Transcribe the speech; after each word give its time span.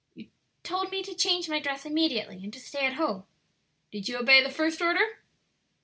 "You 0.15 0.29
told 0.63 0.89
me 0.89 1.03
to 1.03 1.13
change 1.13 1.47
my 1.47 1.59
dress 1.59 1.85
immediately 1.85 2.37
and 2.43 2.51
to 2.53 2.59
stay 2.59 2.87
at 2.87 2.93
home." 2.93 3.25
"Did 3.91 4.09
you 4.09 4.17
obey 4.17 4.41
the 4.41 4.49
first 4.49 4.81
order?" 4.81 5.19